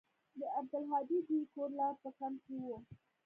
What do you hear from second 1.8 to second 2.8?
په کمپ کښې و.